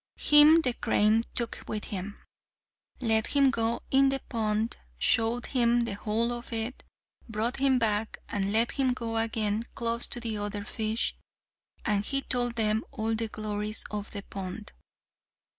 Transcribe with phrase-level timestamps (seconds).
[0.17, 2.17] Him the crane took with him,
[2.99, 6.83] let him go in the pond, showed him the whole of it,
[7.29, 11.15] brought him back, and let him go again close to the other fish.
[11.85, 14.73] And he told them all the glories of the pond.